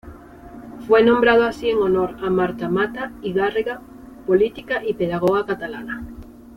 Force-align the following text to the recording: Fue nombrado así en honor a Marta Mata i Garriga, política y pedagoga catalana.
Fue 0.87 1.03
nombrado 1.03 1.43
así 1.43 1.69
en 1.69 1.77
honor 1.77 2.17
a 2.25 2.31
Marta 2.31 2.69
Mata 2.69 3.11
i 3.21 3.33
Garriga, 3.33 3.83
política 4.25 4.83
y 4.83 4.95
pedagoga 4.95 5.45
catalana. 5.45 6.03